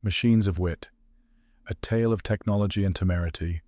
Machines 0.00 0.46
of 0.46 0.60
Wit, 0.60 0.90
A 1.66 1.74
Tale 1.74 2.12
of 2.12 2.22
Technology 2.22 2.84
and 2.84 2.94
Temerity, 2.94 3.62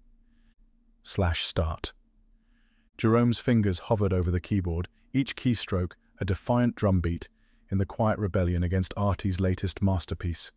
slash 1.03 1.45
start. 1.45 1.92
Jerome's 2.96 3.41
fingers 3.41 3.80
hovered 3.80 4.12
over 4.12 4.30
the 4.30 4.38
keyboard, 4.38 4.87
each 5.12 5.35
keystroke 5.35 5.95
a 6.21 6.24
defiant 6.24 6.77
drumbeat 6.77 7.29
in 7.69 7.79
the 7.79 7.85
quiet 7.85 8.16
rebellion 8.16 8.62
against 8.62 8.95
Artie's 8.96 9.40
latest 9.40 9.82
masterpiece. 9.82 10.53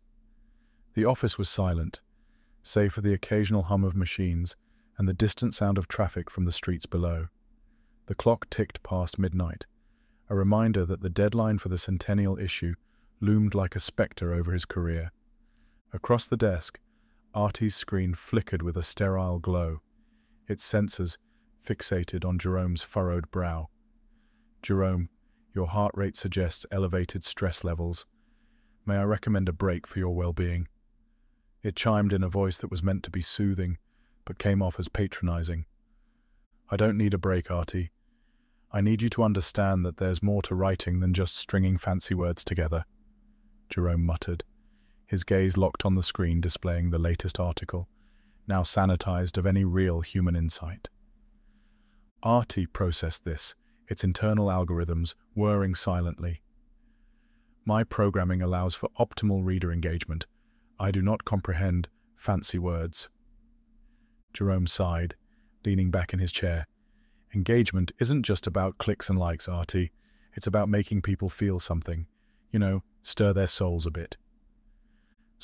The 0.94 1.06
office 1.06 1.38
was 1.38 1.48
silent, 1.48 2.00
save 2.62 2.92
for 2.92 3.00
the 3.00 3.12
occasional 3.12 3.64
hum 3.64 3.82
of 3.82 3.96
machines 3.96 4.54
and 4.96 5.08
the 5.08 5.12
distant 5.12 5.56
sound 5.56 5.76
of 5.76 5.88
traffic 5.88 6.30
from 6.30 6.44
the 6.44 6.52
streets 6.52 6.86
below. 6.86 7.26
The 8.06 8.14
clock 8.14 8.48
ticked 8.48 8.84
past 8.84 9.18
midnight, 9.18 9.66
a 10.30 10.36
reminder 10.36 10.84
that 10.84 11.00
the 11.00 11.10
deadline 11.10 11.58
for 11.58 11.68
the 11.68 11.78
centennial 11.78 12.38
issue 12.38 12.74
loomed 13.20 13.56
like 13.56 13.74
a 13.74 13.80
spectre 13.80 14.32
over 14.32 14.52
his 14.52 14.64
career. 14.64 15.10
Across 15.94 16.26
the 16.26 16.36
desk, 16.36 16.80
Artie's 17.34 17.76
screen 17.76 18.14
flickered 18.14 18.62
with 18.62 18.76
a 18.76 18.82
sterile 18.82 19.38
glow, 19.38 19.80
its 20.48 20.68
sensors 20.68 21.18
fixated 21.64 22.24
on 22.24 22.36
Jerome's 22.36 22.82
furrowed 22.82 23.30
brow. 23.30 23.68
Jerome, 24.60 25.08
your 25.54 25.68
heart 25.68 25.92
rate 25.94 26.16
suggests 26.16 26.66
elevated 26.72 27.22
stress 27.22 27.62
levels. 27.62 28.06
May 28.84 28.96
I 28.96 29.04
recommend 29.04 29.48
a 29.48 29.52
break 29.52 29.86
for 29.86 30.00
your 30.00 30.16
well 30.16 30.32
being? 30.32 30.66
It 31.62 31.76
chimed 31.76 32.12
in 32.12 32.24
a 32.24 32.28
voice 32.28 32.58
that 32.58 32.72
was 32.72 32.82
meant 32.82 33.04
to 33.04 33.10
be 33.10 33.22
soothing, 33.22 33.78
but 34.24 34.36
came 34.36 34.62
off 34.62 34.80
as 34.80 34.88
patronizing. 34.88 35.64
I 36.70 36.76
don't 36.76 36.98
need 36.98 37.14
a 37.14 37.18
break, 37.18 37.52
Artie. 37.52 37.92
I 38.72 38.80
need 38.80 39.00
you 39.00 39.08
to 39.10 39.22
understand 39.22 39.86
that 39.86 39.98
there's 39.98 40.24
more 40.24 40.42
to 40.42 40.56
writing 40.56 40.98
than 40.98 41.14
just 41.14 41.36
stringing 41.36 41.78
fancy 41.78 42.14
words 42.14 42.44
together. 42.44 42.84
Jerome 43.70 44.04
muttered, 44.04 44.42
his 45.06 45.24
gaze 45.24 45.56
locked 45.56 45.84
on 45.84 45.94
the 45.94 46.02
screen 46.02 46.40
displaying 46.40 46.90
the 46.90 46.98
latest 46.98 47.38
article, 47.38 47.88
now 48.46 48.62
sanitized 48.62 49.36
of 49.38 49.46
any 49.46 49.64
real 49.64 50.00
human 50.00 50.36
insight. 50.36 50.88
Artie 52.22 52.66
processed 52.66 53.24
this, 53.24 53.54
its 53.88 54.04
internal 54.04 54.46
algorithms 54.46 55.14
whirring 55.34 55.74
silently. 55.74 56.42
My 57.66 57.84
programming 57.84 58.42
allows 58.42 58.74
for 58.74 58.88
optimal 58.98 59.44
reader 59.44 59.72
engagement. 59.72 60.26
I 60.78 60.90
do 60.90 61.02
not 61.02 61.24
comprehend 61.24 61.88
fancy 62.16 62.58
words. 62.58 63.08
Jerome 64.32 64.66
sighed, 64.66 65.14
leaning 65.64 65.90
back 65.90 66.12
in 66.12 66.18
his 66.18 66.32
chair. 66.32 66.66
Engagement 67.34 67.92
isn't 67.98 68.22
just 68.22 68.46
about 68.46 68.78
clicks 68.78 69.08
and 69.08 69.18
likes, 69.18 69.48
Artie. 69.48 69.92
It's 70.34 70.46
about 70.46 70.68
making 70.68 71.02
people 71.02 71.28
feel 71.28 71.58
something. 71.58 72.06
You 72.50 72.58
know, 72.58 72.82
stir 73.02 73.32
their 73.32 73.46
souls 73.46 73.86
a 73.86 73.90
bit. 73.90 74.16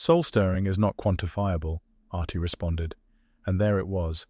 Soul 0.01 0.23
stirring 0.23 0.67
is 0.67 0.79
not 0.79 0.97
quantifiable, 0.97 1.81
Artie 2.11 2.39
responded, 2.39 2.95
and 3.45 3.61
there 3.61 3.79
it 3.79 3.87
was, 3.87 4.27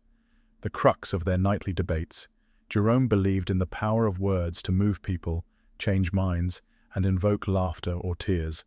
the 0.62 0.69
crux 0.69 1.12
of 1.12 1.25
their 1.25 1.39
nightly 1.39 1.73
debates. 1.73 2.27
Jerome 2.69 3.07
believed 3.07 3.51
in 3.51 3.59
the 3.59 3.67
power 3.67 4.05
of 4.07 4.19
words 4.19 4.65
to 4.65 4.73
move 4.73 5.01
people, 5.01 5.45
change 5.79 6.12
minds, 6.12 6.61
and 6.93 7.07
invoke 7.07 7.47
laughter 7.47 7.93
or 7.93 8.17
tears. 8.17 8.65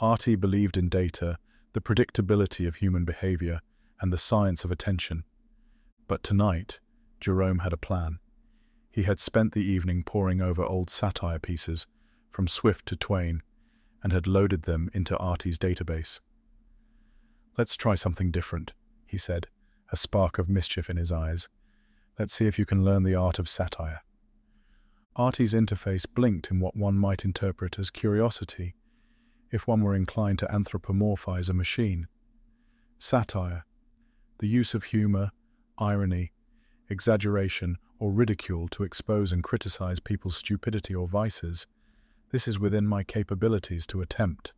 Artie 0.00 0.34
believed 0.34 0.76
in 0.76 0.88
data, 0.88 1.38
the 1.72 1.80
predictability 1.80 2.66
of 2.66 2.74
human 2.74 3.04
behavior, 3.04 3.60
and 4.00 4.12
the 4.12 4.18
science 4.18 4.64
of 4.64 4.72
attention. 4.72 5.22
But 6.08 6.24
tonight, 6.24 6.80
Jerome 7.20 7.60
had 7.60 7.72
a 7.72 7.76
plan. 7.76 8.18
He 8.90 9.04
had 9.04 9.20
spent 9.20 9.52
the 9.52 9.64
evening 9.64 10.02
poring 10.02 10.42
over 10.42 10.64
old 10.64 10.90
satire 10.90 11.38
pieces, 11.38 11.86
from 12.32 12.48
Swift 12.48 12.86
to 12.86 12.96
Twain, 12.96 13.40
and 14.02 14.12
had 14.12 14.26
loaded 14.26 14.62
them 14.62 14.90
into 14.92 15.16
Artie's 15.16 15.58
database. 15.58 16.20
Let's 17.56 17.76
try 17.76 17.94
something 17.94 18.30
different, 18.30 18.72
he 19.06 19.18
said, 19.18 19.46
a 19.90 19.96
spark 19.96 20.38
of 20.38 20.48
mischief 20.48 20.88
in 20.88 20.96
his 20.96 21.10
eyes. 21.10 21.48
Let's 22.18 22.34
see 22.34 22.46
if 22.46 22.58
you 22.58 22.66
can 22.66 22.84
learn 22.84 23.02
the 23.02 23.14
art 23.14 23.38
of 23.38 23.48
satire. 23.48 24.00
Artie's 25.16 25.54
interface 25.54 26.06
blinked 26.12 26.50
in 26.50 26.60
what 26.60 26.76
one 26.76 26.96
might 26.96 27.24
interpret 27.24 27.78
as 27.78 27.90
curiosity, 27.90 28.74
if 29.50 29.66
one 29.66 29.82
were 29.82 29.94
inclined 29.94 30.38
to 30.38 30.46
anthropomorphize 30.46 31.50
a 31.50 31.54
machine. 31.54 32.06
Satire, 32.98 33.64
the 34.38 34.46
use 34.46 34.74
of 34.74 34.84
humor, 34.84 35.32
irony, 35.78 36.32
exaggeration, 36.88 37.76
or 37.98 38.12
ridicule 38.12 38.68
to 38.68 38.84
expose 38.84 39.32
and 39.32 39.42
criticize 39.42 39.98
people's 39.98 40.36
stupidity 40.36 40.94
or 40.94 41.08
vices, 41.08 41.66
this 42.30 42.46
is 42.46 42.58
within 42.58 42.86
my 42.86 43.02
capabilities 43.02 43.86
to 43.86 44.00
attempt. 44.02 44.52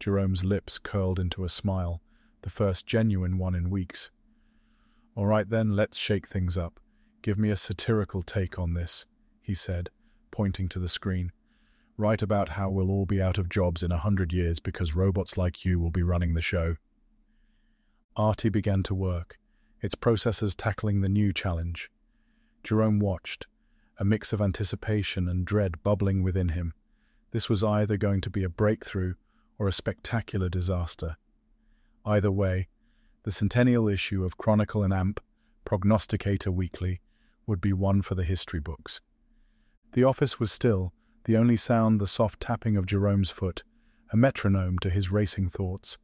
Jerome's 0.00 0.44
lips 0.44 0.78
curled 0.78 1.18
into 1.18 1.44
a 1.44 1.48
smile, 1.48 2.00
the 2.42 2.50
first 2.50 2.86
genuine 2.86 3.38
one 3.38 3.54
in 3.54 3.70
weeks. 3.70 4.10
All 5.14 5.26
right 5.26 5.48
then, 5.48 5.70
let's 5.74 5.98
shake 5.98 6.26
things 6.26 6.56
up. 6.56 6.80
Give 7.22 7.38
me 7.38 7.50
a 7.50 7.56
satirical 7.56 8.22
take 8.22 8.58
on 8.58 8.74
this, 8.74 9.06
he 9.42 9.54
said, 9.54 9.90
pointing 10.30 10.68
to 10.70 10.78
the 10.78 10.88
screen. 10.88 11.32
Write 11.96 12.22
about 12.22 12.50
how 12.50 12.70
we'll 12.70 12.90
all 12.90 13.06
be 13.06 13.20
out 13.20 13.38
of 13.38 13.48
jobs 13.48 13.82
in 13.82 13.90
a 13.90 13.98
hundred 13.98 14.32
years 14.32 14.60
because 14.60 14.94
robots 14.94 15.36
like 15.36 15.64
you 15.64 15.80
will 15.80 15.90
be 15.90 16.04
running 16.04 16.34
the 16.34 16.40
show. 16.40 16.76
Artie 18.16 18.48
began 18.48 18.84
to 18.84 18.94
work, 18.94 19.36
its 19.80 19.96
processors 19.96 20.54
tackling 20.56 21.00
the 21.00 21.08
new 21.08 21.32
challenge. 21.32 21.90
Jerome 22.62 23.00
watched, 23.00 23.46
a 23.98 24.04
mix 24.04 24.32
of 24.32 24.40
anticipation 24.40 25.28
and 25.28 25.44
dread 25.44 25.82
bubbling 25.82 26.22
within 26.22 26.50
him. 26.50 26.72
This 27.30 27.48
was 27.48 27.62
either 27.62 27.96
going 27.96 28.20
to 28.22 28.30
be 28.30 28.44
a 28.44 28.48
breakthrough 28.48 29.14
or 29.58 29.68
a 29.68 29.72
spectacular 29.72 30.48
disaster. 30.48 31.16
Either 32.04 32.30
way, 32.30 32.68
the 33.24 33.32
centennial 33.32 33.88
issue 33.88 34.24
of 34.24 34.38
Chronicle 34.38 34.82
and 34.82 34.92
AMP, 34.92 35.20
Prognosticator 35.64 36.50
Weekly, 36.50 37.00
would 37.46 37.60
be 37.60 37.72
one 37.72 38.02
for 38.02 38.14
the 38.14 38.24
history 38.24 38.60
books. 38.60 39.00
The 39.92 40.04
office 40.04 40.40
was 40.40 40.52
still, 40.52 40.92
the 41.24 41.36
only 41.36 41.56
sound 41.56 42.00
the 42.00 42.06
soft 42.06 42.40
tapping 42.40 42.76
of 42.76 42.86
Jerome's 42.86 43.30
foot, 43.30 43.62
a 44.12 44.16
metronome 44.16 44.78
to 44.78 44.90
his 44.90 45.10
racing 45.10 45.48
thoughts. 45.48 45.98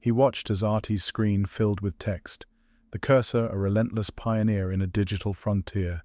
He 0.00 0.10
watched 0.10 0.50
as 0.50 0.62
Artie's 0.62 1.04
screen 1.04 1.44
filled 1.44 1.80
with 1.80 1.98
text, 1.98 2.46
the 2.90 2.98
cursor 2.98 3.46
a 3.48 3.56
relentless 3.56 4.10
pioneer 4.10 4.72
in 4.72 4.82
a 4.82 4.86
digital 4.86 5.32
frontier. 5.32 6.02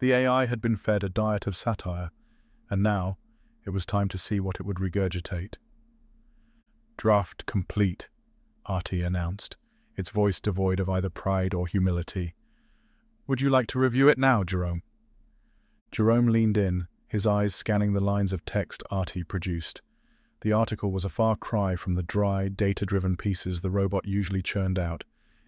The 0.00 0.12
AI 0.12 0.46
had 0.46 0.60
been 0.60 0.76
fed 0.76 1.02
a 1.02 1.08
diet 1.08 1.46
of 1.46 1.56
satire, 1.56 2.10
and 2.68 2.82
now, 2.82 3.16
it 3.66 3.70
was 3.70 3.84
time 3.84 4.08
to 4.08 4.16
see 4.18 4.40
what 4.40 4.56
it 4.56 4.64
would 4.64 4.78
regurgitate. 4.78 5.56
Draft 6.96 7.44
complete, 7.46 8.08
Artie 8.64 9.02
announced, 9.02 9.56
its 9.96 10.10
voice 10.10 10.40
devoid 10.40 10.80
of 10.80 10.88
either 10.88 11.10
pride 11.10 11.52
or 11.52 11.66
humility. 11.66 12.34
Would 13.26 13.40
you 13.40 13.50
like 13.50 13.66
to 13.68 13.78
review 13.78 14.08
it 14.08 14.18
now, 14.18 14.44
Jerome? 14.44 14.82
Jerome 15.90 16.28
leaned 16.28 16.56
in, 16.56 16.86
his 17.08 17.26
eyes 17.26 17.54
scanning 17.54 17.92
the 17.92 18.00
lines 18.00 18.32
of 18.32 18.44
text 18.44 18.82
Artie 18.90 19.24
produced. 19.24 19.82
The 20.42 20.52
article 20.52 20.92
was 20.92 21.04
a 21.04 21.08
far 21.08 21.34
cry 21.34 21.76
from 21.76 21.94
the 21.94 22.02
dry, 22.02 22.48
data-driven 22.48 23.16
pieces 23.16 23.60
the 23.60 23.70
robot 23.70 24.06
usually 24.06 24.42
churned 24.42 24.78
out. 24.78 25.04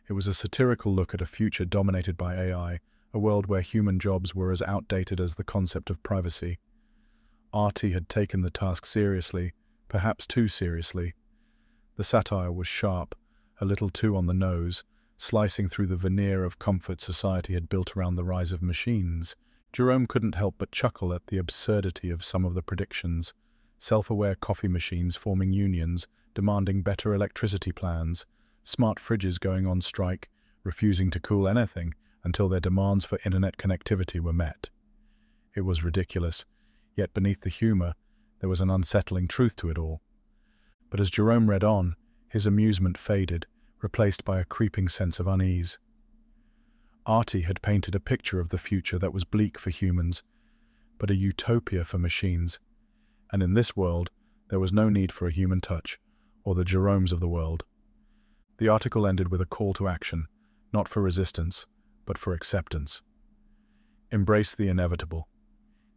It 0.09 0.15
was 0.15 0.27
a 0.27 0.35
satirical 0.35 0.93
look 0.93 1.15
at 1.15 1.21
a 1.21 1.27
future 1.27 1.65
dominated 1.65 2.17
by 2.17 2.35
AI, 2.35 2.81
a 3.13 3.19
world 3.19 3.47
where 3.47 3.61
human 3.61 3.99
jobs 3.99 4.35
were 4.35 4.51
as 4.51 4.63
outdated 4.63 5.21
as 5.21 5.35
the 5.35 5.45
concept 5.45 5.91
of 5.91 6.03
privacy. 6.03 6.59
Artie 7.59 7.91
had 7.91 8.09
taken 8.09 8.43
the 8.43 8.51
task 8.51 8.87
seriously, 8.87 9.53
perhaps 9.89 10.29
too 10.29 10.47
seriously. 10.47 11.15
The 11.97 12.05
satire 12.05 12.53
was 12.53 12.69
sharp, 12.69 13.17
a 13.61 13.65
little 13.65 13.91
too 13.91 14.17
on 14.17 14.27
the 14.27 14.33
nose, 14.33 14.85
slicing 15.17 15.67
through 15.67 15.89
the 15.89 15.97
veneer 15.97 16.45
of 16.45 16.61
comfort 16.61 17.01
society 17.01 17.55
had 17.55 17.69
built 17.69 17.97
around 17.97 18.15
the 18.15 18.23
rise 18.23 18.53
of 18.53 18.63
machines. 18.63 19.35
Jerome 19.73 20.07
couldn't 20.07 20.37
help 20.37 20.55
but 20.57 20.71
chuckle 20.71 21.13
at 21.13 21.27
the 21.27 21.39
absurdity 21.39 22.11
of 22.11 22.25
some 22.25 22.45
of 22.45 22.55
the 22.55 22.63
predictions. 22.63 23.35
Self-aware 23.81 24.37
coffee 24.37 24.69
machines 24.69 25.17
forming 25.17 25.53
unions, 25.53 26.07
demanding 26.37 26.83
better 26.83 27.13
electricity 27.13 27.73
plans, 27.73 28.25
smart 28.63 28.99
fridges 28.99 29.41
going 29.41 29.67
on 29.67 29.81
strike, 29.81 30.29
refusing 30.63 31.11
to 31.11 31.19
cool 31.19 31.49
anything 31.49 31.93
until 32.23 32.49
their 32.49 32.61
demands 32.61 33.05
for 33.05 33.19
internet 33.25 33.57
connectivity 33.57 34.21
were 34.21 34.33
met. 34.33 34.71
It 35.57 35.63
was 35.63 35.83
ridiculous, 35.83 36.47
Yet 36.99 37.15
beneath 37.15 37.43
the 37.43 37.49
humour, 37.49 37.95
there 38.41 38.49
was 38.49 38.61
an 38.61 38.71
unsettling 38.71 39.29
truth 39.29 39.55
to 39.59 39.71
it 39.71 39.79
all. 39.79 40.03
But 40.91 40.99
as 40.99 41.11
Jerome 41.11 41.49
read 41.49 41.63
on, 41.63 41.95
his 42.29 42.45
amusement 42.45 42.99
faded, 42.99 43.47
replaced 43.81 44.25
by 44.25 44.41
a 44.41 44.45
creeping 44.45 44.89
sense 44.89 45.21
of 45.21 45.29
unease. 45.29 45.79
Artie 47.07 47.43
had 47.43 47.63
painted 47.63 47.95
a 47.95 48.01
picture 48.01 48.41
of 48.41 48.49
the 48.49 48.59
future 48.59 48.99
that 48.99 49.13
was 49.13 49.23
bleak 49.23 49.61
for 49.61 49.71
humans, 49.71 50.25
but 50.99 51.09
a 51.09 51.15
utopia 51.15 51.85
for 51.85 51.99
machines. 51.99 52.59
And 53.31 53.45
in 53.45 53.55
this 53.55 53.77
world, 53.77 54.11
there 54.51 54.59
was 54.59 54.73
no 54.73 54.89
need 54.89 55.13
for 55.13 55.29
a 55.29 55.33
human 55.33 55.61
touch, 55.61 56.01
or 56.43 56.57
the 56.57 56.65
Jeromes 56.65 57.13
of 57.13 57.21
the 57.21 57.29
world. 57.29 57.63
The 58.57 58.67
article 58.67 59.07
ended 59.07 59.31
with 59.31 59.41
a 59.41 59.47
call 59.47 59.73
to 59.75 59.87
action, 59.87 60.27
not 60.73 60.89
for 60.89 61.01
resistance, 61.01 61.65
but 62.07 62.19
for 62.19 62.33
acceptance. 62.33 63.03
Embrace 64.11 64.53
the 64.53 64.67
inevitable. 64.67 65.29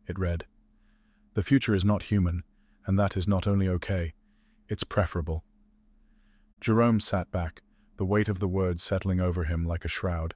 It 0.07 0.19
read, 0.19 0.45
the 1.33 1.43
future 1.43 1.73
is 1.73 1.85
not 1.85 2.03
human, 2.03 2.43
and 2.85 2.99
that 2.99 3.15
is 3.15 3.27
not 3.27 3.47
only 3.47 3.67
okay, 3.67 4.13
it's 4.67 4.83
preferable. 4.83 5.43
Jerome 6.59 6.99
sat 6.99 7.31
back, 7.31 7.61
the 7.97 8.05
weight 8.05 8.29
of 8.29 8.39
the 8.39 8.47
words 8.47 8.83
settling 8.83 9.19
over 9.19 9.45
him 9.45 9.63
like 9.63 9.85
a 9.85 9.89
shroud. 9.89 10.33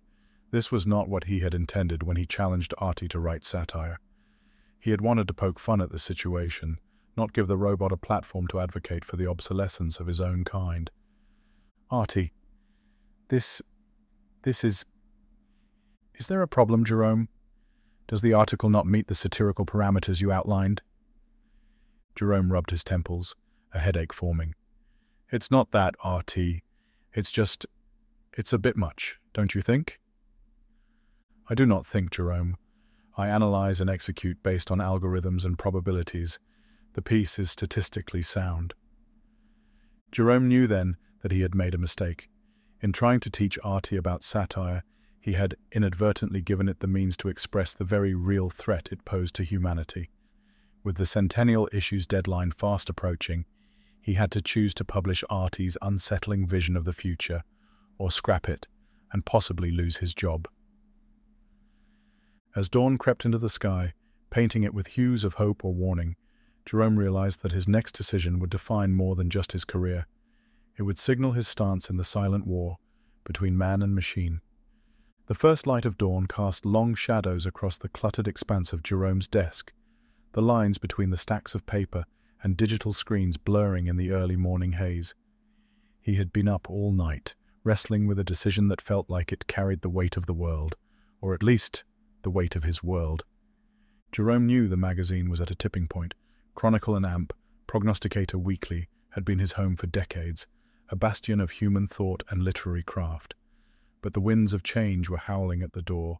This 0.51 0.71
was 0.71 0.86
not 0.86 1.09
what 1.09 1.25
he 1.25 1.39
had 1.39 1.53
intended 1.53 2.03
when 2.03 2.18
he 2.18 2.25
challenged 2.25 2.74
Artie 2.77 3.07
to 3.09 3.19
write 3.19 3.44
satire. 3.44 4.00
He 4.80 4.92
had 4.92 5.01
wanted 5.01 5.27
to 5.27 5.33
poke 5.33 5.59
fun 5.59 5.81
at 5.81 5.92
the 5.92 6.00
situation, 6.00 6.80
not 7.18 7.33
give 7.33 7.48
the 7.48 7.57
robot 7.57 7.91
a 7.91 7.98
platform 7.98 8.48
to 8.48 8.59
advocate 8.59 9.03
for 9.03 9.18
the 9.18 9.27
obsolescence 9.27 10.00
of 10.00 10.07
his 10.07 10.21
own 10.21 10.44
kind. 10.44 10.91
Artie, 11.89 12.33
this. 13.30 13.62
this 14.44 14.63
is. 14.63 14.86
Is 16.15 16.27
there 16.27 16.41
a 16.41 16.48
problem, 16.48 16.86
Jerome? 16.86 17.30
Does 18.07 18.21
the 18.21 18.33
article 18.33 18.69
not 18.69 18.86
meet 18.86 19.07
the 19.07 19.15
satirical 19.15 19.65
parameters 19.65 20.21
you 20.21 20.31
outlined? 20.31 20.81
Jerome 22.15 22.51
rubbed 22.51 22.71
his 22.71 22.83
temples, 22.83 23.35
a 23.73 23.79
headache 23.79 24.13
forming. 24.13 24.56
It's 25.31 25.51
not 25.51 25.71
that, 25.71 25.95
Artie. 26.03 26.63
It's 27.13 27.31
just. 27.31 27.65
It's 28.38 28.53
a 28.53 28.59
bit 28.59 28.77
much, 28.77 29.17
don't 29.33 29.56
you 29.56 29.62
think? 29.62 30.00
I 31.50 31.56
do 31.56 31.65
not 31.65 31.85
think, 31.85 32.12
Jerome. 32.12 32.57
I 33.17 33.27
analyze 33.27 33.79
and 33.79 33.89
execute 33.89 34.44
based 34.44 34.71
on 34.71 34.79
algorithms 34.79 35.45
and 35.45 35.57
probabilities. 35.57 36.39
The 36.94 37.01
piece 37.01 37.39
is 37.39 37.51
statistically 37.51 38.21
sound. 38.21 38.73
Jerome 40.12 40.47
knew 40.47 40.67
then 40.67 40.97
that 41.21 41.31
he 41.31 41.41
had 41.41 41.56
made 41.56 41.73
a 41.73 41.77
mistake. 41.77 42.29
In 42.81 42.91
trying 42.91 43.19
to 43.21 43.29
teach 43.29 43.59
Artie 43.63 43.97
about 43.97 44.23
satire, 44.23 44.83
he 45.19 45.33
had 45.33 45.56
inadvertently 45.71 46.41
given 46.41 46.69
it 46.69 46.79
the 46.79 46.88
means 46.88 47.17
to 47.17 47.29
express 47.29 47.73
the 47.73 47.83
very 47.83 48.13
real 48.13 48.50
threat 48.50 48.89
it 48.91 49.06
posed 49.06 49.35
to 49.35 49.44
humanity. 49.44 50.09
With 50.85 50.97
the 50.97 51.07
centennial 51.07 51.67
issue's 51.73 52.05
deadline 52.05 52.51
fast 52.51 52.91
approaching, 52.91 53.45
he 53.99 54.13
had 54.13 54.29
to 54.33 54.41
choose 54.41 54.71
to 54.75 54.85
publish 54.85 55.23
Artie's 55.31 55.79
unsettling 55.81 56.45
vision 56.45 56.77
of 56.77 56.85
the 56.85 56.93
future, 56.93 57.41
or 57.97 58.11
scrap 58.11 58.47
it, 58.47 58.67
and 59.11 59.25
possibly 59.25 59.71
lose 59.71 59.97
his 59.97 60.13
job. 60.13 60.47
As 62.55 62.69
dawn 62.69 62.99
crept 62.99 63.25
into 63.25 63.39
the 63.39 63.49
sky, 63.49 63.93
painting 64.29 64.61
it 64.61 64.75
with 64.75 64.85
hues 64.85 65.23
of 65.23 65.33
hope 65.33 65.65
or 65.65 65.73
warning, 65.73 66.17
Jerome 66.67 66.99
realized 66.99 67.41
that 67.41 67.51
his 67.51 67.67
next 67.67 67.93
decision 67.93 68.38
would 68.38 68.51
define 68.51 68.93
more 68.93 69.15
than 69.15 69.31
just 69.31 69.53
his 69.53 69.65
career. 69.65 70.05
It 70.77 70.83
would 70.83 70.99
signal 70.99 71.31
his 71.31 71.47
stance 71.47 71.89
in 71.89 71.97
the 71.97 72.03
silent 72.03 72.45
war 72.45 72.77
between 73.23 73.57
man 73.57 73.81
and 73.81 73.95
machine. 73.95 74.39
The 75.25 75.33
first 75.33 75.65
light 75.65 75.85
of 75.85 75.97
dawn 75.97 76.27
cast 76.27 76.63
long 76.63 76.93
shadows 76.93 77.47
across 77.47 77.79
the 77.79 77.89
cluttered 77.89 78.27
expanse 78.27 78.71
of 78.71 78.83
Jerome's 78.83 79.27
desk, 79.27 79.73
the 80.35 80.41
lines 80.41 80.77
between 80.77 81.09
the 81.09 81.17
stacks 81.17 81.55
of 81.55 81.65
paper 81.65 82.05
and 82.43 82.55
digital 82.55 82.93
screens 82.93 83.37
blurring 83.37 83.87
in 83.87 83.97
the 83.97 84.11
early 84.11 84.35
morning 84.35 84.73
haze. 84.73 85.15
He 86.01 86.15
had 86.15 86.31
been 86.31 86.47
up 86.47 86.69
all 86.69 86.91
night, 86.91 87.33
wrestling 87.63 88.05
with 88.05 88.19
a 88.19 88.23
decision 88.23 88.67
that 88.67 88.79
felt 88.79 89.09
like 89.09 89.31
it 89.31 89.47
carried 89.47 89.81
the 89.81 89.89
weight 89.89 90.15
of 90.15 90.27
the 90.27 90.33
world, 90.33 90.75
or 91.19 91.33
at 91.33 91.41
least 91.41 91.83
the 92.21 92.29
weight 92.29 92.55
of 92.55 92.63
his 92.63 92.83
world. 92.83 93.23
Jerome 94.11 94.45
knew 94.45 94.67
the 94.67 94.77
magazine 94.77 95.29
was 95.29 95.41
at 95.41 95.49
a 95.49 95.55
tipping 95.55 95.87
point. 95.87 96.13
Chronicle 96.53 96.95
and 96.95 97.05
AMP, 97.05 97.33
Prognosticator 97.65 98.38
Weekly, 98.38 98.89
had 99.09 99.25
been 99.25 99.39
his 99.39 99.53
home 99.53 99.75
for 99.75 99.88
decades, 99.88 100.45
a 100.89 100.95
bastion 100.95 101.39
of 101.39 101.49
human 101.49 101.88
thought 101.88 102.21
and 102.29 102.43
literary 102.43 102.83
craft 102.83 103.33
but 104.05 104.13
the 104.13 104.21
winds 104.21 104.53
of 104.53 104.61
change 104.61 105.09
were 105.09 105.17
howling 105.17 105.63
at 105.63 105.73
the 105.73 105.81
door, 105.81 106.19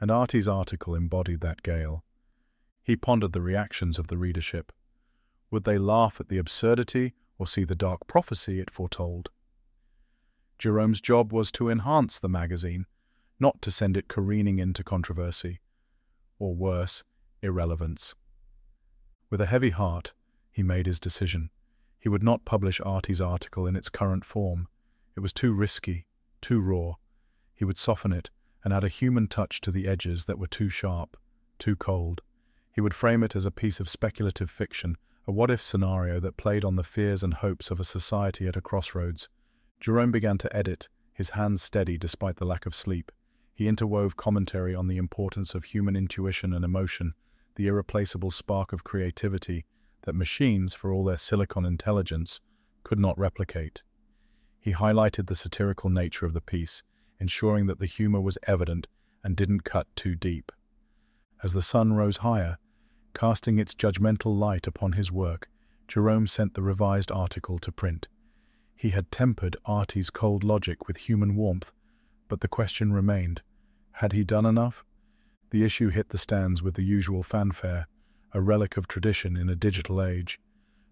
and 0.00 0.08
Artie's 0.08 0.46
article 0.46 0.94
embodied 0.94 1.40
that 1.40 1.64
gale. 1.64 2.03
He 2.84 2.96
pondered 2.96 3.32
the 3.32 3.40
reactions 3.40 3.98
of 3.98 4.08
the 4.08 4.18
readership. 4.18 4.70
Would 5.50 5.64
they 5.64 5.78
laugh 5.78 6.20
at 6.20 6.28
the 6.28 6.38
absurdity 6.38 7.14
or 7.38 7.46
see 7.46 7.64
the 7.64 7.74
dark 7.74 8.06
prophecy 8.06 8.60
it 8.60 8.70
foretold? 8.70 9.30
Jerome's 10.58 11.00
job 11.00 11.32
was 11.32 11.50
to 11.52 11.70
enhance 11.70 12.18
the 12.18 12.28
magazine, 12.28 12.86
not 13.40 13.62
to 13.62 13.70
send 13.70 13.96
it 13.96 14.08
careening 14.08 14.58
into 14.58 14.84
controversy, 14.84 15.60
or 16.38 16.54
worse, 16.54 17.02
irrelevance. 17.42 18.14
With 19.30 19.40
a 19.40 19.46
heavy 19.46 19.70
heart, 19.70 20.12
he 20.52 20.62
made 20.62 20.86
his 20.86 21.00
decision. 21.00 21.50
He 21.98 22.10
would 22.10 22.22
not 22.22 22.44
publish 22.44 22.80
Artie's 22.82 23.20
article 23.20 23.66
in 23.66 23.76
its 23.76 23.88
current 23.88 24.24
form. 24.24 24.68
It 25.16 25.20
was 25.20 25.32
too 25.32 25.54
risky, 25.54 26.06
too 26.40 26.60
raw, 26.60 26.94
he 27.54 27.64
would 27.64 27.78
soften 27.78 28.12
it 28.12 28.30
and 28.62 28.72
add 28.72 28.84
a 28.84 28.88
human 28.88 29.26
touch 29.26 29.60
to 29.62 29.70
the 29.70 29.88
edges 29.88 30.26
that 30.26 30.38
were 30.38 30.46
too 30.46 30.68
sharp, 30.68 31.16
too 31.58 31.76
cold. 31.76 32.20
He 32.74 32.80
would 32.80 32.92
frame 32.92 33.22
it 33.22 33.36
as 33.36 33.46
a 33.46 33.52
piece 33.52 33.78
of 33.78 33.88
speculative 33.88 34.50
fiction, 34.50 34.96
a 35.28 35.32
what 35.32 35.50
if 35.50 35.62
scenario 35.62 36.18
that 36.18 36.36
played 36.36 36.64
on 36.64 36.74
the 36.74 36.82
fears 36.82 37.22
and 37.22 37.32
hopes 37.32 37.70
of 37.70 37.78
a 37.78 37.84
society 37.84 38.48
at 38.48 38.56
a 38.56 38.60
crossroads. 38.60 39.28
Jerome 39.78 40.10
began 40.10 40.38
to 40.38 40.56
edit, 40.56 40.88
his 41.12 41.30
hands 41.30 41.62
steady 41.62 41.96
despite 41.96 42.36
the 42.36 42.44
lack 42.44 42.66
of 42.66 42.74
sleep. 42.74 43.12
He 43.54 43.66
interwove 43.66 44.16
commentary 44.16 44.74
on 44.74 44.88
the 44.88 44.96
importance 44.96 45.54
of 45.54 45.64
human 45.64 45.94
intuition 45.94 46.52
and 46.52 46.64
emotion, 46.64 47.14
the 47.54 47.68
irreplaceable 47.68 48.32
spark 48.32 48.72
of 48.72 48.82
creativity 48.82 49.64
that 50.02 50.14
machines, 50.14 50.74
for 50.74 50.92
all 50.92 51.04
their 51.04 51.16
silicon 51.16 51.64
intelligence, 51.64 52.40
could 52.82 52.98
not 52.98 53.16
replicate. 53.16 53.82
He 54.58 54.72
highlighted 54.72 55.28
the 55.28 55.36
satirical 55.36 55.90
nature 55.90 56.26
of 56.26 56.34
the 56.34 56.40
piece, 56.40 56.82
ensuring 57.20 57.66
that 57.66 57.78
the 57.78 57.86
humor 57.86 58.20
was 58.20 58.36
evident 58.48 58.88
and 59.22 59.36
didn't 59.36 59.62
cut 59.62 59.86
too 59.94 60.16
deep. 60.16 60.50
As 61.44 61.52
the 61.52 61.62
sun 61.62 61.92
rose 61.92 62.18
higher, 62.18 62.58
casting 63.14 63.58
its 63.58 63.74
judgmental 63.74 64.36
light 64.38 64.66
upon 64.66 64.92
his 64.92 65.10
work, 65.10 65.48
Jerome 65.88 66.26
sent 66.26 66.54
the 66.54 66.62
revised 66.62 67.10
article 67.10 67.58
to 67.60 67.72
print. 67.72 68.08
He 68.76 68.90
had 68.90 69.10
tempered 69.10 69.56
Artie's 69.64 70.10
cold 70.10 70.44
logic 70.44 70.86
with 70.86 70.96
human 70.96 71.36
warmth, 71.36 71.72
but 72.28 72.40
the 72.40 72.48
question 72.48 72.92
remained 72.92 73.42
had 73.98 74.12
he 74.12 74.24
done 74.24 74.44
enough? 74.44 74.84
The 75.50 75.62
issue 75.62 75.88
hit 75.88 76.08
the 76.08 76.18
stands 76.18 76.62
with 76.62 76.74
the 76.74 76.82
usual 76.82 77.22
fanfare, 77.22 77.86
a 78.32 78.40
relic 78.40 78.76
of 78.76 78.88
tradition 78.88 79.36
in 79.36 79.48
a 79.48 79.54
digital 79.54 80.02
age. 80.02 80.40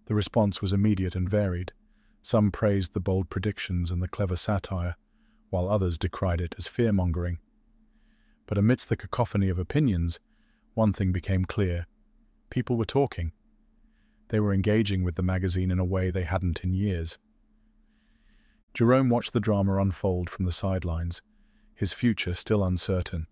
The 0.05 0.15
response 0.15 0.63
was 0.63 0.73
immediate 0.73 1.17
and 1.17 1.29
varied. 1.29 1.73
Some 2.23 2.53
praised 2.53 2.95
the 2.95 3.01
bold 3.01 3.29
predictions 3.29 3.91
and 3.91 4.01
the 4.01 4.07
clever 4.07 4.37
satire, 4.37 4.95
while 5.51 5.69
others 5.69 5.99
decried 5.99 6.41
it 6.41 6.55
as 6.57 6.69
fear-mongering. 6.69 7.39
But 8.47 8.57
amidst 8.57 8.89
the 8.89 8.97
cacophony 8.97 9.49
of 9.49 9.59
opinions, 9.59 10.21
one 10.75 10.93
thing 10.93 11.11
became 11.11 11.45
clear. 11.45 11.87
People 12.53 12.77
were 12.77 12.85
talking. 12.85 13.33
They 14.29 14.39
were 14.39 14.53
engaging 14.53 15.05
with 15.05 15.15
the 15.15 15.23
magazine 15.23 15.71
in 15.71 15.79
a 15.79 15.87
way 15.87 16.11
they 16.11 16.25
hadn't 16.25 16.63
in 16.63 16.75
years. 16.75 17.17
Jerome 18.75 19.09
watched 19.09 19.33
the 19.33 19.41
drama 19.41 19.79
unfold 19.79 20.29
from 20.29 20.45
the 20.45 20.53
sidelines, 20.53 21.23
his 21.75 21.95
future 21.95 22.35
still 22.35 22.63
uncertain. 22.63 23.27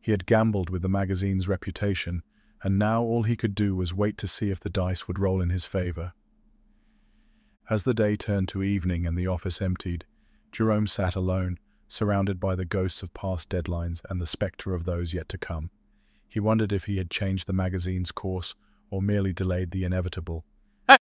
He 0.00 0.12
had 0.12 0.26
gambled 0.26 0.70
with 0.70 0.82
the 0.82 0.88
magazine's 0.88 1.48
reputation, 1.48 2.22
and 2.62 2.78
now 2.78 3.02
all 3.02 3.24
he 3.24 3.34
could 3.34 3.56
do 3.56 3.74
was 3.74 3.92
wait 3.92 4.16
to 4.18 4.28
see 4.28 4.50
if 4.50 4.60
the 4.60 4.70
dice 4.70 5.08
would 5.08 5.18
roll 5.18 5.40
in 5.40 5.50
his 5.50 5.66
favor. 5.66 6.12
As 7.68 7.82
the 7.82 7.94
day 7.94 8.14
turned 8.14 8.46
to 8.50 8.62
evening 8.62 9.08
and 9.08 9.18
the 9.18 9.26
office 9.26 9.60
emptied, 9.60 10.04
Jerome 10.52 10.86
sat 10.86 11.16
alone, 11.16 11.58
surrounded 11.88 12.38
by 12.38 12.54
the 12.54 12.64
ghosts 12.64 13.02
of 13.02 13.12
past 13.12 13.48
deadlines 13.48 14.02
and 14.08 14.20
the 14.20 14.24
spectre 14.24 14.72
of 14.72 14.84
those 14.84 15.12
yet 15.12 15.28
to 15.30 15.36
come. 15.36 15.70
He 16.36 16.40
wondered 16.40 16.70
if 16.70 16.84
he 16.84 16.98
had 16.98 17.08
changed 17.10 17.46
the 17.46 17.54
magazine's 17.54 18.12
course 18.12 18.54
or 18.90 19.00
merely 19.00 19.32
delayed 19.32 19.70
the 19.70 19.84
inevitable. 19.84 20.44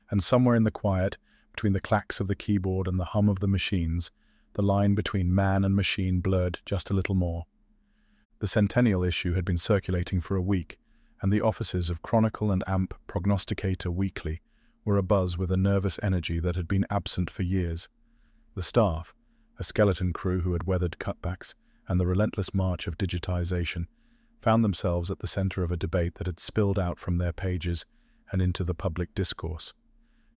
And 0.10 0.24
somewhere 0.24 0.56
in 0.56 0.63
the 0.63 0.72
quiet, 0.72 1.18
between 1.51 1.74
the 1.74 1.82
clacks 1.82 2.22
of 2.22 2.27
the 2.27 2.38
keyboard 2.38 2.88
and 2.88 2.98
the 2.98 3.12
hum 3.12 3.27
of 3.27 3.42
the 3.42 3.48
machines, 3.50 4.12
the 4.54 4.62
line 4.62 4.96
between 4.96 5.36
man 5.36 5.65
and 5.65 5.75
machine 5.75 6.22
blurred 6.22 6.60
just 6.65 6.89
a 6.89 6.94
little 6.94 7.15
more. 7.15 7.48
The 8.39 8.48
centennial 8.48 9.04
issue 9.04 9.34
had 9.34 9.44
been 9.44 9.58
circulating 9.58 10.22
for 10.22 10.38
a 10.38 10.42
week, 10.42 10.80
and 11.22 11.34
the 11.34 11.42
offices 11.42 11.89
of 11.89 12.01
Chronicle 12.01 12.50
and 12.50 12.63
AMP 12.65 12.94
Prognosticator 13.06 13.92
Weekly 13.92 14.39
were 14.86 14.98
abuzz 14.98 15.38
with 15.38 15.51
a 15.51 15.58
nervous 15.58 16.00
energy 16.01 16.39
that 16.39 16.56
had 16.56 16.70
been 16.70 16.86
absent 16.89 17.30
for 17.30 17.44
years. 17.44 17.89
The 18.54 18.63
staff, 18.63 19.13
a 19.60 19.65
skeleton 19.65 20.13
crew 20.13 20.39
who 20.39 20.54
had 20.54 20.63
weathered 20.63 20.98
cutbacks 20.98 21.56
and 21.89 22.00
the 22.00 22.08
relentless 22.08 22.54
march 22.54 22.88
of 22.88 22.98
digitization, 22.98 23.88
found 24.42 24.63
themselves 24.63 25.10
at 25.10 25.20
the 25.20 25.27
center 25.27 25.63
of 25.63 25.72
a 25.72 25.77
debate 25.77 26.15
that 26.15 26.27
had 26.27 26.39
spilled 26.39 26.77
out 26.77 27.00
from 27.00 27.18
their 27.18 27.34
pages 27.34 27.86
and 28.32 28.42
into 28.42 28.63
the 28.63 28.74
public 28.74 29.13
discourse. 29.15 29.74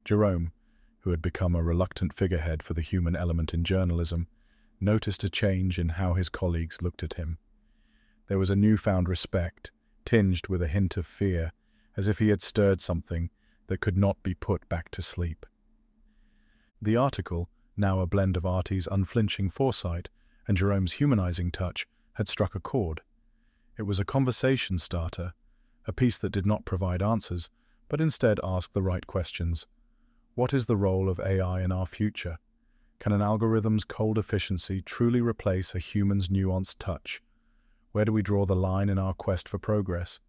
Jerome, 0.04 0.52
who 1.00 1.12
had 1.12 1.22
become 1.22 1.56
a 1.56 1.64
reluctant 1.64 2.14
figurehead 2.14 2.64
for 2.64 2.74
the 2.74 2.82
human 2.82 3.16
element 3.16 3.54
in 3.54 3.64
journalism, 3.64 4.28
noticed 4.80 5.24
a 5.24 5.30
change 5.30 5.80
in 5.80 5.90
how 5.90 6.14
his 6.14 6.30
colleagues 6.30 6.82
looked 6.82 7.04
at 7.04 7.14
him. 7.14 7.38
There 8.28 8.40
was 8.40 8.50
a 8.50 8.56
newfound 8.56 9.08
respect, 9.08 9.72
tinged 10.04 10.48
with 10.48 10.62
a 10.62 10.68
hint 10.68 10.98
of 10.98 11.06
fear, 11.06 11.52
as 11.96 12.08
if 12.08 12.20
he 12.20 12.30
had 12.30 12.42
stirred 12.42 12.82
something 12.82 13.30
that 13.68 13.82
could 13.82 13.98
not 13.98 14.22
be 14.24 14.34
put 14.34 14.68
back 14.70 14.90
to 14.92 15.02
sleep. 15.02 15.46
The 16.82 16.98
article, 16.98 17.50
now 17.78 18.00
a 18.00 18.08
blend 18.08 18.38
of 18.38 18.46
Artie's 18.46 18.88
unflinching 18.92 19.50
foresight 19.50 20.10
and 20.48 20.58
Jerome's 20.58 20.94
humanizing 20.94 21.52
touch, 21.52 21.88
had 22.14 22.28
struck 22.28 22.56
a 22.56 22.60
chord. 22.60 23.02
It 23.78 23.84
was 23.84 24.00
a 24.00 24.06
conversation 24.06 24.80
starter, 24.80 25.34
a 25.86 25.92
piece 25.92 26.18
that 26.20 26.32
did 26.32 26.46
not 26.46 26.66
provide 26.66 27.02
answers, 27.02 27.50
but 27.90 28.00
instead 28.00 28.40
asked 28.44 28.74
the 28.74 28.82
right 28.82 29.06
questions. 29.06 29.68
What 30.34 30.54
is 30.54 30.66
the 30.66 30.78
role 30.78 31.10
of 31.10 31.20
AI 31.20 31.62
in 31.62 31.72
our 31.72 31.86
future? 31.86 32.38
Can 33.00 33.12
an 33.12 33.22
algorithm's 33.22 33.84
cold 33.84 34.18
efficiency 34.18 34.82
truly 34.82 35.20
replace 35.22 35.76
a 35.76 35.80
human's 35.80 36.30
nuanced 36.30 36.78
touch? 36.80 37.22
Where 37.92 38.06
do 38.06 38.14
we 38.14 38.22
draw 38.22 38.46
the 38.46 38.56
line 38.56 38.90
in 38.90 38.98
our 38.98 39.14
quest 39.14 39.48
for 39.48 39.60
progress? 39.60 40.20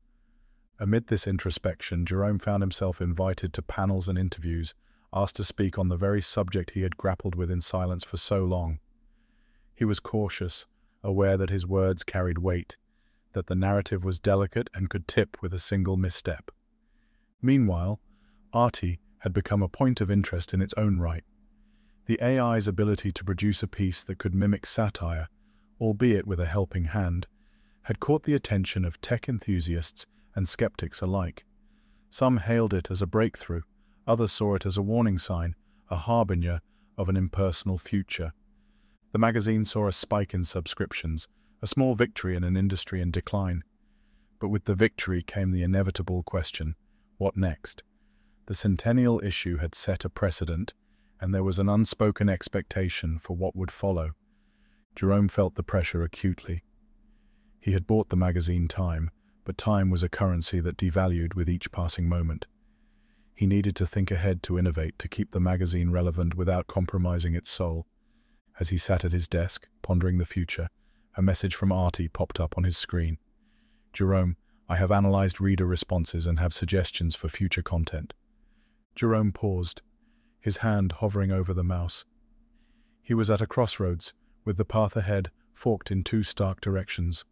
Amid 0.79 1.07
this 1.07 1.27
introspection, 1.27 2.05
Jerome 2.05 2.39
found 2.39 2.63
himself 2.63 3.01
invited 3.01 3.53
to 3.55 3.63
panels 3.63 4.09
and 4.09 4.19
interviews, 4.19 4.75
asked 5.13 5.37
to 5.37 5.45
speak 5.45 5.79
on 5.79 5.89
the 5.89 5.97
very 5.97 6.21
subject 6.21 6.73
he 6.73 6.83
had 6.83 6.97
grappled 6.97 7.35
with 7.35 7.51
in 7.51 7.61
silence 7.61 8.05
for 8.05 8.17
so 8.17 8.45
long. 8.45 8.81
He 9.75 9.85
was 9.85 10.01
cautious, 10.01 10.67
aware 11.03 11.37
that 11.37 11.51
his 11.51 11.67
words 11.67 12.03
carried 12.03 12.39
weight, 12.39 12.77
that 13.37 13.49
the 13.49 13.55
narrative 13.55 14.03
was 14.03 14.19
delicate 14.19 14.71
and 14.73 14.89
could 14.89 15.07
tip 15.07 15.37
with 15.43 15.53
a 15.53 15.59
single 15.59 15.99
misstep. 15.99 16.51
Meanwhile, 17.43 18.01
Artie 18.55 18.99
had 19.19 19.35
become 19.35 19.63
a 19.63 19.69
point 19.69 20.01
of 20.01 20.11
interest 20.11 20.55
in 20.55 20.63
its 20.63 20.73
own 20.79 20.99
right. 21.01 21.23
The 22.07 22.19
AI's 22.23 22.67
ability 22.67 23.13
to 23.13 23.25
produce 23.25 23.63
a 23.63 23.67
piece 23.67 24.03
that 24.05 24.17
could 24.17 24.35
mimic 24.35 24.65
satire, 24.65 25.29
albeit 25.79 26.27
with 26.27 26.41
a 26.41 26.47
helping 26.47 26.87
hand, 26.87 27.27
had 27.83 28.01
caught 28.01 28.23
the 28.23 28.33
attention 28.33 28.87
of 28.87 29.03
tech 29.03 29.29
enthusiasts 29.29 30.07
and 30.35 30.49
skeptics 30.49 31.03
alike. 31.03 31.45
Some 32.09 32.39
hailed 32.39 32.73
it 32.73 32.91
as 32.91 33.03
a 33.03 33.07
breakthrough, 33.07 33.61
others 34.07 34.33
saw 34.33 34.55
it 34.55 34.65
as 34.65 34.79
a 34.79 34.83
warning 34.83 35.19
sign, 35.19 35.57
a 35.91 35.97
harbinger 35.97 36.63
of 36.97 37.11
an 37.11 37.19
impersonal 37.19 37.77
future. 37.77 38.33
The 39.13 39.19
magazine 39.19 39.67
saw 39.67 39.89
a 39.89 39.93
spike 39.93 40.33
in 40.33 40.45
subscriptions, 40.45 41.29
a 41.63 41.67
small 41.67 41.95
victory 41.95 42.37
in 42.37 42.45
an 42.45 42.57
industry 42.57 43.01
in 43.01 43.11
decline. 43.11 43.63
But 44.39 44.49
with 44.49 44.65
the 44.65 44.75
victory 44.75 45.23
came 45.23 45.51
the 45.51 45.63
inevitable 45.63 46.23
question 46.23 46.75
what 47.19 47.37
next? 47.37 47.83
The 48.47 48.55
centennial 48.55 49.23
issue 49.25 49.57
had 49.57 49.75
set 49.75 50.05
a 50.05 50.11
precedent, 50.11 50.75
and 51.21 51.35
there 51.35 51.43
was 51.43 51.59
an 51.59 51.69
unspoken 51.69 52.29
expectation 52.29 53.19
for 53.19 53.35
what 53.35 53.57
would 53.57 53.71
follow. 53.71 54.11
Jerome 54.95 55.29
felt 55.29 55.55
the 55.55 55.63
pressure 55.63 56.03
acutely. 56.03 56.63
He 57.59 57.73
had 57.73 57.87
bought 57.87 58.11
the 58.11 58.17
magazine 58.17 58.69
time, 58.69 59.11
but 59.45 59.57
time 59.57 59.91
was 59.91 60.03
a 60.03 60.09
currency 60.09 60.61
that 60.61 60.77
devalued 60.77 61.35
with 61.35 61.49
each 61.49 61.73
passing 61.73 62.09
moment. 62.09 62.47
He 63.35 63.47
needed 63.47 63.77
to 63.77 63.87
think 63.87 64.11
ahead 64.11 64.43
to 64.45 64.59
innovate 64.59 64.99
to 64.99 65.09
keep 65.09 65.31
the 65.31 65.41
magazine 65.41 65.91
relevant 65.91 66.35
without 66.35 66.67
compromising 66.67 67.35
its 67.35 67.51
soul. 67.51 67.87
As 68.61 68.69
he 68.71 68.79
sat 68.79 69.05
at 69.05 69.13
his 69.13 69.29
desk, 69.29 69.69
pondering 69.83 70.19
the 70.19 70.27
future, 70.27 70.69
a 71.17 71.23
message 71.23 71.55
from 71.55 71.73
Artie 71.73 72.09
popped 72.09 72.39
up 72.39 72.55
on 72.59 72.65
his 72.65 72.77
screen. 72.77 73.19
Jerome, 73.93 74.37
I 74.69 74.77
have 74.77 74.93
analyzed 74.93 75.41
reader 75.41 75.65
responses 75.65 76.27
and 76.27 76.39
have 76.39 76.53
suggestions 76.53 77.17
for 77.17 77.29
future 77.29 77.63
content. 77.63 78.13
Jerome 78.95 79.33
paused, 79.33 79.81
his 80.41 80.59
hand 80.59 80.93
hovering 80.93 81.33
over 81.33 81.55
the 81.55 81.65
mouse. 81.65 82.05
He 83.03 83.15
was 83.15 83.31
at 83.31 83.41
a 83.41 83.47
crossroads, 83.47 84.13
with 84.45 84.59
the 84.59 84.65
path 84.65 84.97
ahead 84.97 85.31
forked 85.53 85.91
in 85.91 86.05
two 86.05 86.23
stark 86.23 86.61
directions. 86.61 87.25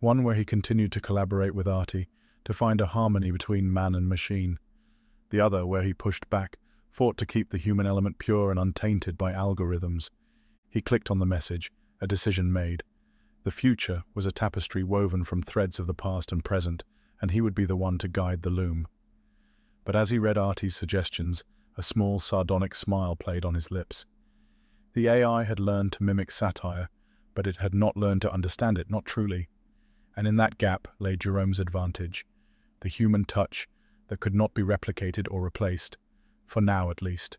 One 0.00 0.22
where 0.22 0.34
he 0.34 0.44
continued 0.44 0.92
to 0.92 1.00
collaborate 1.00 1.54
with 1.54 1.68
Artie 1.68 2.08
to 2.44 2.52
find 2.52 2.80
a 2.80 2.86
harmony 2.86 3.30
between 3.30 3.72
man 3.72 3.94
and 3.94 4.08
machine. 4.08 4.58
The 5.30 5.40
other 5.40 5.66
where 5.66 5.82
he 5.82 5.92
pushed 5.92 6.28
back 6.30 6.56
fought 6.88 7.16
to 7.18 7.26
keep 7.26 7.50
the 7.50 7.58
human 7.58 7.86
element 7.86 8.18
pure 8.18 8.50
and 8.50 8.58
untainted 8.58 9.18
by 9.18 9.32
algorithms. 9.32 10.08
He 10.70 10.80
clicked 10.80 11.10
on 11.10 11.18
the 11.18 11.26
message, 11.26 11.70
a 12.04 12.06
decision 12.06 12.52
made. 12.52 12.82
The 13.44 13.50
future 13.50 14.04
was 14.14 14.26
a 14.26 14.30
tapestry 14.30 14.84
woven 14.84 15.24
from 15.24 15.40
threads 15.40 15.78
of 15.78 15.86
the 15.86 15.94
past 15.94 16.32
and 16.32 16.44
present, 16.44 16.84
and 17.20 17.30
he 17.30 17.40
would 17.40 17.54
be 17.54 17.64
the 17.64 17.76
one 17.76 17.96
to 17.98 18.08
guide 18.08 18.42
the 18.42 18.50
loom. 18.50 18.86
But 19.86 19.96
as 19.96 20.10
he 20.10 20.18
read 20.18 20.36
Artie's 20.36 20.76
suggestions, 20.76 21.44
a 21.78 21.82
small 21.82 22.20
sardonic 22.20 22.74
smile 22.74 23.16
played 23.16 23.44
on 23.44 23.54
his 23.54 23.70
lips. 23.70 24.04
The 24.92 25.08
AI 25.08 25.44
had 25.44 25.58
learned 25.58 25.92
to 25.92 26.02
mimic 26.02 26.30
satire, 26.30 26.90
but 27.34 27.46
it 27.46 27.56
had 27.56 27.74
not 27.74 27.96
learned 27.96 28.20
to 28.22 28.32
understand 28.32 28.76
it, 28.76 28.90
not 28.90 29.06
truly. 29.06 29.48
And 30.14 30.28
in 30.28 30.36
that 30.36 30.58
gap 30.58 30.88
lay 30.98 31.16
Jerome's 31.16 31.58
advantage, 31.58 32.26
the 32.80 32.90
human 32.90 33.24
touch 33.24 33.66
that 34.08 34.20
could 34.20 34.34
not 34.34 34.52
be 34.52 34.62
replicated 34.62 35.26
or 35.30 35.42
replaced 35.42 35.96
for 36.44 36.60
now 36.60 36.90
at 36.90 37.00
least. 37.00 37.38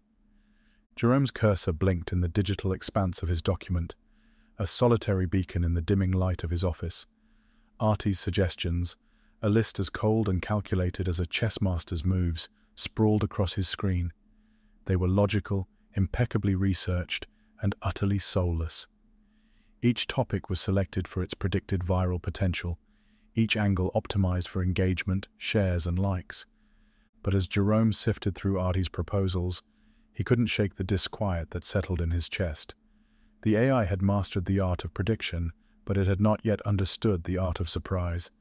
Jerome's 0.95 1.29
cursor 1.29 1.72
blinked 1.72 2.12
in 2.12 2.22
the 2.22 2.27
digital 2.27 2.74
expanse 2.74 3.22
of 3.22 3.29
his 3.29 3.43
document, 3.43 3.95
a 4.58 4.68
solitary 4.68 5.26
beacon 5.26 5.64
in 5.64 5.74
the 5.74 5.82
dimming 5.82 6.12
light 6.12 6.44
of 6.44 6.50
his 6.50 6.64
office. 6.64 7.06
Artie's 7.80 8.20
suggestions, 8.20 8.96
a 9.42 9.50
list 9.50 9.80
as 9.80 9.90
cold 9.90 10.30
and 10.30 10.42
calculated 10.42 11.08
as 11.08 11.20
a 11.20 11.26
chess 11.26 11.62
master's 11.62 12.06
moves, 12.06 12.48
sprawled 12.76 13.24
across 13.24 13.54
his 13.54 13.68
screen. 13.68 14.12
They 14.86 14.96
were 14.96 15.08
logical, 15.08 15.68
impeccably 15.94 16.56
researched, 16.56 17.28
and 17.62 17.76
utterly 17.82 18.20
soulless. 18.20 18.88
Each 19.82 20.08
topic 20.08 20.50
was 20.50 20.60
selected 20.60 21.08
for 21.08 21.22
its 21.22 21.34
predicted 21.34 21.82
viral 21.82 22.22
potential, 22.22 22.80
each 23.36 23.58
angle 23.58 23.92
optimized 23.94 24.48
for 24.48 24.64
engagement, 24.64 25.28
shares, 25.38 25.86
and 25.86 26.00
likes. 26.00 26.46
But 27.22 27.36
as 27.36 27.48
Jerome 27.48 27.92
sifted 27.92 28.36
through 28.36 28.60
Artie's 28.60 28.90
proposals, 28.90 29.62
he 30.14 30.24
couldn't 30.24 30.48
shake 30.48 30.76
the 30.76 30.84
disquiet 30.84 31.52
that 31.52 31.66
settled 31.66 32.02
in 32.02 32.12
his 32.12 32.30
chest. 32.30 32.74
The 33.46 33.58
AI 33.58 33.86
had 33.86 34.02
mastered 34.02 34.46
the 34.46 34.60
art 34.60 34.84
of 34.84 34.96
prediction, 34.96 35.52
but 35.86 35.98
it 35.98 36.08
had 36.08 36.20
not 36.20 36.42
yet 36.44 36.64
understood 36.64 37.25
the 37.25 37.38
art 37.38 37.60
of 37.60 37.70
surprise, 37.70 38.32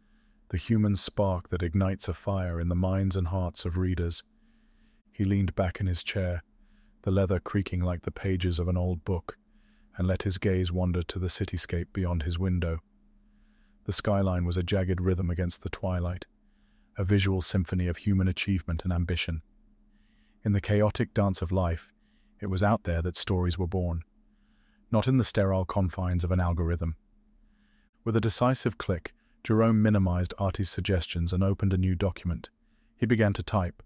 the 0.48 0.56
human 0.56 0.96
spark 0.96 1.50
that 1.50 1.62
ignites 1.62 2.08
a 2.08 2.14
fire 2.14 2.58
in 2.58 2.70
the 2.70 2.74
minds 2.74 3.14
and 3.14 3.26
hearts 3.26 3.66
of 3.66 3.76
readers. 3.76 4.22
He 5.12 5.26
leaned 5.26 5.54
back 5.54 5.78
in 5.78 5.86
his 5.86 6.02
chair, 6.02 6.42
the 7.02 7.10
leather 7.10 7.38
creaking 7.38 7.82
like 7.82 8.00
the 8.00 8.10
pages 8.10 8.58
of 8.58 8.66
an 8.66 8.78
old 8.78 9.04
book, 9.04 9.36
and 9.98 10.08
let 10.08 10.22
his 10.22 10.38
gaze 10.38 10.72
wander 10.72 11.02
to 11.02 11.18
the 11.18 11.28
cityscape 11.28 11.92
beyond 11.92 12.22
his 12.22 12.38
window. 12.38 12.78
The 13.84 13.92
skyline 13.92 14.46
was 14.46 14.56
a 14.56 14.62
jagged 14.62 15.02
rhythm 15.02 15.28
against 15.28 15.62
the 15.62 15.68
twilight, 15.68 16.24
a 16.96 17.04
visual 17.04 17.42
symphony 17.42 17.88
of 17.88 17.98
human 17.98 18.26
achievement 18.26 18.84
and 18.84 18.92
ambition. 18.94 19.42
In 20.46 20.52
the 20.52 20.62
chaotic 20.62 21.12
dance 21.12 21.42
of 21.42 21.52
life, 21.52 21.92
it 22.40 22.46
was 22.46 22.62
out 22.62 22.84
there 22.84 23.02
that 23.02 23.18
stories 23.18 23.58
were 23.58 23.66
born, 23.66 24.02
not 24.94 25.08
in 25.08 25.16
the 25.16 25.24
sterile 25.24 25.64
confines 25.64 26.22
of 26.22 26.30
an 26.30 26.38
algorithm. 26.38 26.94
With 28.04 28.14
a 28.14 28.20
decisive 28.20 28.78
click, 28.78 29.12
Jerome 29.42 29.82
minimized 29.82 30.32
Artie's 30.38 30.70
suggestions 30.70 31.32
and 31.32 31.42
opened 31.42 31.72
a 31.72 31.76
new 31.76 31.96
document. 31.96 32.48
He 32.96 33.04
began 33.04 33.32
to 33.32 33.42
type, 33.42 33.82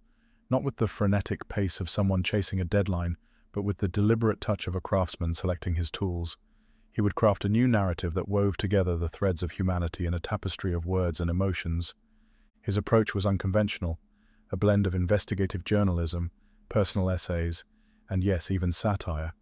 not 0.50 0.62
with 0.62 0.76
the 0.76 0.86
frenetic 0.86 1.48
pace 1.48 1.80
of 1.80 1.88
someone 1.88 2.22
chasing 2.22 2.60
a 2.60 2.64
deadline, 2.64 3.16
but 3.52 3.62
with 3.62 3.78
the 3.78 3.88
deliberate 3.88 4.42
touch 4.42 4.66
of 4.66 4.76
a 4.76 4.82
craftsman 4.82 5.32
selecting 5.32 5.76
his 5.76 5.90
tools. 5.90 6.36
He 6.92 7.00
would 7.00 7.14
craft 7.14 7.46
a 7.46 7.48
new 7.48 7.66
narrative 7.66 8.12
that 8.12 8.28
wove 8.28 8.58
together 8.58 8.94
the 8.98 9.08
threads 9.08 9.42
of 9.42 9.52
humanity 9.52 10.04
in 10.04 10.12
a 10.12 10.20
tapestry 10.20 10.74
of 10.74 10.84
words 10.84 11.20
and 11.20 11.30
emotions. 11.30 11.94
His 12.60 12.76
approach 12.76 13.14
was 13.14 13.24
unconventional, 13.24 13.98
a 14.52 14.58
blend 14.58 14.86
of 14.86 14.94
investigative 14.94 15.64
journalism, 15.64 16.32
personal 16.68 17.08
essays, 17.08 17.64
and 18.10 18.22
yes, 18.22 18.50
even 18.50 18.72
satire. 18.72 19.32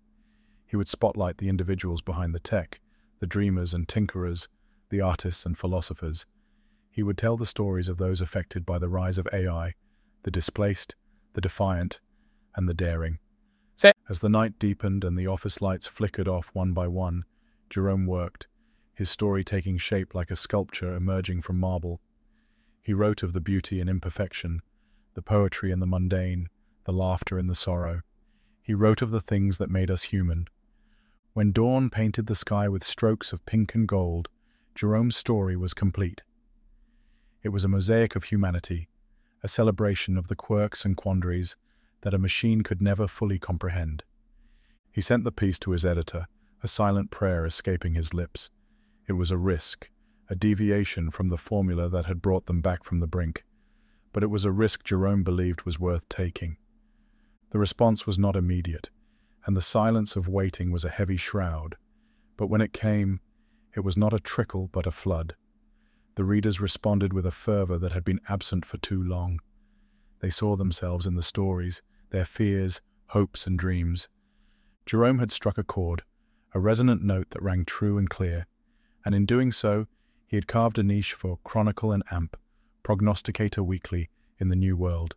He 0.67 0.77
would 0.77 0.89
spotlight 0.89 1.39
the 1.39 1.49
individuals 1.49 2.03
behind 2.03 2.35
the 2.35 2.41
tech, 2.41 2.81
the 3.21 3.27
dreamers 3.27 3.73
and 3.73 3.87
tinkerers, 3.87 4.49
the 4.91 5.01
artists 5.01 5.47
and 5.47 5.57
philosophers. 5.57 6.27
He 6.91 7.03
would 7.03 7.19
tell 7.19 7.37
the 7.37 7.47
stories 7.47 7.89
of 7.89 7.99
those 7.99 8.21
affected 8.21 8.67
by 8.67 8.79
the 8.79 8.89
rise 8.89 9.19
of 9.19 9.29
AI, 9.33 9.75
the 10.23 10.31
displaced, 10.31 10.97
the 11.35 11.41
defiant, 11.41 12.01
and 12.55 12.69
the 12.69 12.75
daring. 12.75 13.19
As 14.09 14.21
the 14.21 14.29
night 14.29 14.59
deepened 14.59 15.05
and 15.05 15.17
the 15.17 15.27
office 15.27 15.61
lights 15.61 15.87
flickered 15.87 16.29
off 16.29 16.51
one 16.53 16.73
by 16.73 16.87
one, 16.87 17.25
Jerome 17.69 18.07
worked, 18.07 18.47
his 18.95 19.11
story 19.11 19.45
taking 19.45 19.79
shape 19.79 20.15
like 20.15 20.31
a 20.31 20.37
sculpture 20.37 20.95
emerging 20.95 21.43
from 21.43 21.59
marble. 21.59 22.01
He 22.83 22.95
wrote 22.95 23.23
of 23.23 23.33
the 23.33 23.41
beauty 23.41 23.81
in 23.81 23.89
imperfection, 23.89 24.63
the 25.15 25.23
poetry 25.23 25.73
in 25.73 25.81
the 25.81 25.87
mundane, 25.87 26.49
the 26.85 26.93
laughter 26.93 27.39
in 27.39 27.49
the 27.49 27.55
sorrow. 27.55 28.03
He 28.63 28.75
wrote 28.75 29.03
of 29.03 29.11
the 29.11 29.21
things 29.21 29.59
that 29.59 29.71
made 29.71 29.91
us 29.91 30.05
human. 30.05 30.47
When 31.37 31.53
dawn 31.53 31.91
painted 31.91 32.29
the 32.29 32.35
sky 32.35 32.67
with 32.67 32.83
strokes 32.83 33.31
of 33.31 33.45
pink 33.45 33.75
and 33.75 33.87
gold, 33.87 34.31
Jerome's 34.75 35.19
story 35.19 35.55
was 35.55 35.75
complete. 35.75 36.23
It 37.43 37.51
was 37.51 37.63
a 37.63 37.69
mosaic 37.69 38.17
of 38.17 38.25
humanity, 38.25 38.89
a 39.43 39.49
celebration 39.49 40.17
of 40.17 40.29
the 40.29 40.35
quirks 40.35 40.87
and 40.87 40.97
quandaries 40.97 41.55
that 42.01 42.15
a 42.15 42.19
machine 42.19 42.63
could 42.63 42.81
never 42.81 43.07
fully 43.07 43.39
comprehend. 43.39 44.03
He 44.91 45.03
sent 45.03 45.25
the 45.25 45.31
piece 45.31 45.59
to 45.59 45.73
his 45.73 45.85
editor, 45.85 46.27
a 46.63 46.69
silent 46.69 47.11
prayer 47.11 47.45
escaping 47.45 47.97
his 47.97 48.15
lips. 48.15 48.49
It 49.07 49.13
was 49.13 49.31
a 49.31 49.37
risk, 49.37 49.91
a 50.31 50.35
deviation 50.35 51.11
from 51.11 51.29
the 51.29 51.37
formula 51.37 51.91
that 51.91 52.07
had 52.07 52.23
brought 52.23 52.47
them 52.47 52.63
back 52.63 52.83
from 52.83 53.01
the 53.01 53.07
brink. 53.07 53.45
But 54.15 54.23
it 54.23 54.31
was 54.31 54.47
a 54.47 54.51
risk 54.51 54.85
Jerome 54.85 55.23
believed 55.23 55.67
was 55.67 55.79
worth 55.79 56.09
taking. 56.09 56.57
The 57.51 57.59
response 57.59 58.07
was 58.07 58.19
not 58.19 58.37
immediate, 58.37 58.89
and 59.47 59.57
the 59.57 59.63
silence 59.63 60.17
of 60.17 60.29
waiting 60.29 60.71
was 60.73 60.85
a 60.85 60.91
heavy 60.91 61.17
shroud. 61.17 61.77
But 62.37 62.49
when 62.49 62.61
it 62.61 62.73
came, 62.73 63.21
it 63.75 63.81
was 63.81 63.97
not 63.97 64.13
a 64.13 64.19
trickle 64.19 64.69
but 64.73 64.87
a 64.87 64.91
flood. 64.91 65.37
The 66.17 66.25
readers 66.25 66.61
responded 66.61 67.13
with 67.13 67.27
a 67.27 67.31
fervour 67.31 67.79
that 67.79 67.93
had 67.93 68.05
been 68.05 68.21
absent 68.29 68.65
for 68.65 68.79
too 68.79 69.03
long. 69.03 69.39
They 70.21 70.31
saw 70.31 70.57
themselves 70.57 71.07
in 71.07 71.15
the 71.15 71.23
stories, 71.23 71.83
their 72.11 72.25
fears, 72.25 72.81
hopes, 73.09 73.47
and 73.47 73.59
dreams. 73.59 74.09
Jerome 74.87 75.19
had 75.19 75.31
struck 75.31 75.59
a 75.59 75.65
chord, 75.65 76.03
a 76.55 76.59
resonant 76.59 77.03
note 77.03 77.31
that 77.31 77.43
rang 77.43 77.65
true 77.65 77.99
and 77.99 78.09
clear, 78.09 78.47
and 79.05 79.15
in 79.15 79.27
doing 79.27 79.53
so, 79.53 79.87
he 80.27 80.37
had 80.37 80.49
carved 80.49 80.79
a 80.79 80.83
niche 80.83 81.13
for 81.13 81.39
Chronicle 81.45 81.93
and 81.93 82.03
AMP, 82.11 82.37
Prognosticator 82.83 83.63
Weekly, 83.63 84.09
in 84.39 84.49
the 84.49 84.57
New 84.57 84.77
World. 84.77 85.15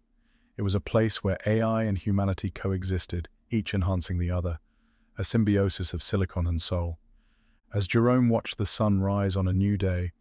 It 0.58 0.62
was 0.62 0.76
a 0.76 0.80
place 0.80 1.24
where 1.24 1.38
AI 1.46 1.84
and 1.84 1.98
humanity 1.98 2.50
coexisted, 2.50 3.30
each 3.52 3.74
enhancing 3.74 4.18
the 4.18 4.32
other, 4.32 4.60
a 5.18 5.24
symbiosis 5.24 5.94
of 5.94 6.04
silicon 6.04 6.48
and 6.48 6.62
soul. 6.62 7.00
As 7.74 7.88
Jerome 7.88 8.30
watched 8.30 8.58
the 8.58 8.66
sun 8.66 9.02
rise 9.02 9.36
on 9.36 9.48
a 9.48 9.54
new 9.54 9.78
day, 9.78 10.12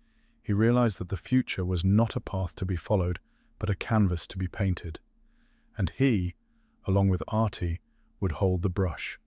he 0.42 0.52
realized 0.52 0.98
that 0.98 1.08
the 1.08 1.16
future 1.16 1.64
was 1.64 1.84
not 1.84 2.16
a 2.16 2.20
path 2.20 2.54
to 2.56 2.64
be 2.64 2.76
followed, 2.76 3.18
but 3.58 3.70
a 3.70 3.74
canvas 3.74 4.26
to 4.28 4.38
be 4.38 4.48
painted. 4.48 4.98
And 5.76 5.92
he, 5.96 6.34
along 6.86 7.08
with 7.08 7.22
Artie, 7.28 7.80
would 8.20 8.32
hold 8.32 8.62
the 8.62 8.70
brush. 8.70 9.18